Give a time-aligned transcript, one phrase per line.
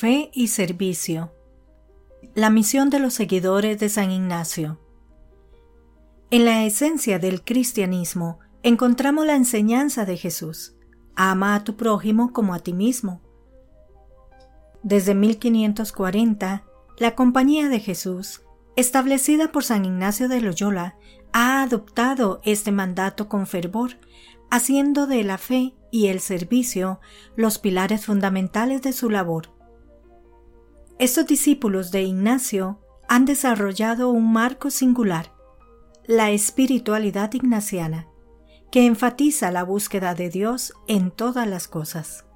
[0.00, 1.30] Fe y servicio.
[2.34, 4.80] La misión de los seguidores de San Ignacio.
[6.30, 10.74] En la esencia del cristianismo encontramos la enseñanza de Jesús.
[11.16, 13.20] Ama a tu prójimo como a ti mismo.
[14.82, 16.64] Desde 1540,
[16.96, 18.40] la Compañía de Jesús,
[18.76, 20.96] establecida por San Ignacio de Loyola,
[21.34, 23.98] ha adoptado este mandato con fervor,
[24.50, 27.00] haciendo de la fe y el servicio
[27.36, 29.59] los pilares fundamentales de su labor.
[31.00, 35.32] Estos discípulos de Ignacio han desarrollado un marco singular,
[36.04, 38.06] la espiritualidad ignaciana,
[38.70, 42.26] que enfatiza la búsqueda de Dios en todas las cosas.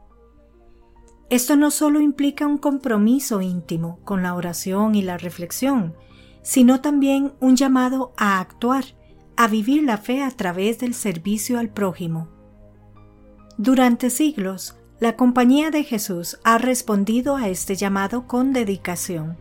[1.28, 5.94] Esto no solo implica un compromiso íntimo con la oración y la reflexión,
[6.40, 8.84] sino también un llamado a actuar,
[9.36, 12.30] a vivir la fe a través del servicio al prójimo.
[13.58, 19.36] Durante siglos, la Compañía de Jesús ha respondido a este llamado con dedicación.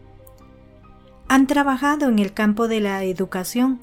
[1.27, 3.79] Han trabajado en el campo de la educación,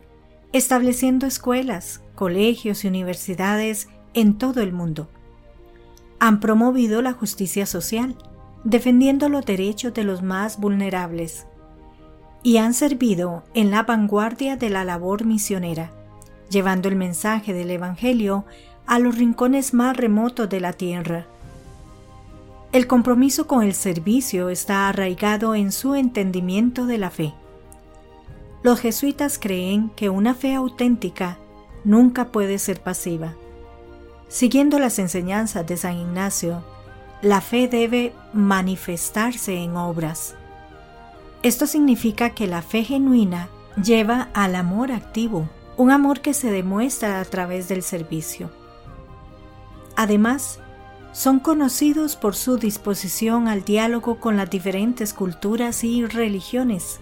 [0.53, 5.09] estableciendo escuelas, colegios y universidades en todo el mundo.
[6.19, 8.17] Han promovido la justicia social,
[8.65, 11.47] defendiendo los derechos de los más vulnerables,
[12.43, 15.93] y han servido en la vanguardia de la labor misionera,
[16.51, 18.45] llevando el mensaje del Evangelio
[18.87, 21.29] a los rincones más remotos de la tierra
[22.73, 27.35] el compromiso con el servicio está arraigado en su entendimiento de la fe.
[28.63, 31.39] Los jesuitas creen que una fe auténtica
[31.85, 33.35] nunca puede ser pasiva.
[34.29, 36.63] Siguiendo las enseñanzas de San Ignacio,
[37.23, 40.37] la fe debe manifestarse en obras.
[41.43, 43.49] Esto significa que la fe genuina
[43.83, 48.51] lleva al amor activo, un amor que se demuestra a través del servicio.
[49.97, 50.61] Además,
[51.13, 57.01] son conocidos por su disposición al diálogo con las diferentes culturas y religiones.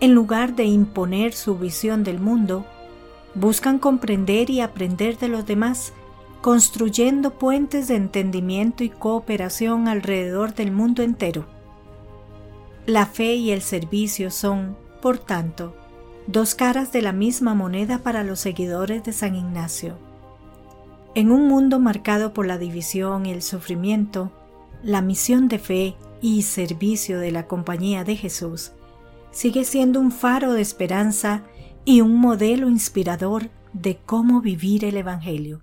[0.00, 2.66] En lugar de imponer su visión del mundo,
[3.34, 5.92] buscan comprender y aprender de los demás,
[6.40, 11.46] construyendo puentes de entendimiento y cooperación alrededor del mundo entero.
[12.86, 15.74] La fe y el servicio son, por tanto,
[16.26, 20.07] dos caras de la misma moneda para los seguidores de San Ignacio.
[21.18, 24.30] En un mundo marcado por la división y el sufrimiento,
[24.84, 28.70] la misión de fe y servicio de la Compañía de Jesús
[29.32, 31.42] sigue siendo un faro de esperanza
[31.84, 35.60] y un modelo inspirador de cómo vivir el Evangelio.